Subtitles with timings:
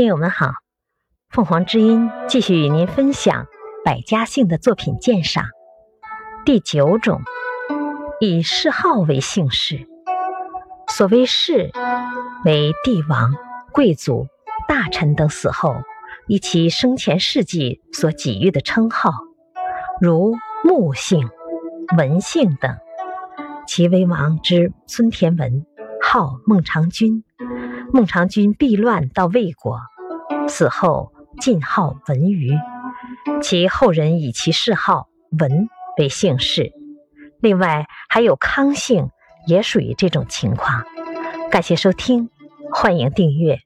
[0.00, 0.52] 听友们好，
[1.28, 3.46] 凤凰之音继续与您分享
[3.84, 5.44] 百家姓的作品鉴赏。
[6.42, 7.20] 第九种，
[8.18, 9.86] 以谥号为姓氏。
[10.88, 11.70] 所谓谥，
[12.46, 13.34] 为帝王、
[13.72, 14.26] 贵族、
[14.66, 15.76] 大臣等死后
[16.26, 19.12] 以其生前事迹所给予的称号，
[20.00, 21.28] 如穆姓、
[21.98, 22.74] 文姓等。
[23.66, 25.66] 齐威王之孙田文，
[26.02, 27.22] 号孟尝君。
[27.92, 29.80] 孟尝君避乱到魏国，
[30.48, 32.56] 死后晋号文虞，
[33.42, 35.08] 其后人以其谥号
[35.38, 36.72] 文为姓氏。
[37.40, 39.10] 另外还有康姓，
[39.46, 40.84] 也属于这种情况。
[41.50, 42.30] 感谢收听，
[42.72, 43.58] 欢迎订阅。